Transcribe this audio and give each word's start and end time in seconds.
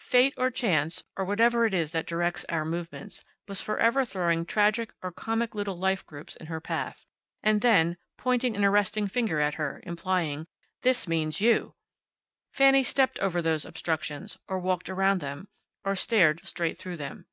Fate, 0.00 0.34
or 0.36 0.50
Chance, 0.50 1.04
or 1.16 1.24
whatever 1.24 1.64
it 1.64 1.72
is 1.72 1.92
that 1.92 2.06
directs 2.06 2.44
our 2.50 2.66
movements, 2.66 3.24
was 3.48 3.62
forever 3.62 4.04
throwing 4.04 4.44
tragic 4.44 4.92
or 5.02 5.10
comic 5.10 5.54
little 5.54 5.74
life 5.74 6.04
groups 6.04 6.36
in 6.36 6.48
her 6.48 6.60
path, 6.60 7.06
and 7.42 7.62
then, 7.62 7.96
pointing 8.18 8.54
an 8.54 8.62
arresting 8.62 9.06
finger 9.08 9.40
at 9.40 9.54
her, 9.54 9.80
implying, 9.84 10.46
"This 10.82 11.08
means 11.08 11.40
you!" 11.40 11.76
Fanny 12.52 12.84
stepped 12.84 13.18
over 13.20 13.40
these 13.40 13.64
obstructions, 13.64 14.36
or 14.46 14.58
walked 14.58 14.90
around 14.90 15.22
them, 15.22 15.48
or 15.82 15.96
stared 15.96 16.46
straight 16.46 16.76
through 16.76 16.98
them. 16.98 17.24